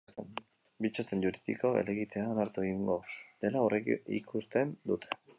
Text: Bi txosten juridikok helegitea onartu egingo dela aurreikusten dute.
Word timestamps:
Bi 0.85 0.89
txosten 0.97 1.19
juridikok 1.25 1.75
helegitea 1.81 2.23
onartu 2.31 2.63
egingo 2.69 2.95
dela 3.45 3.61
aurreikusten 3.65 4.73
dute. 4.93 5.13